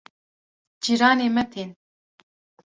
cîranê 0.83 1.27
me 1.35 1.43
tên 1.51 1.69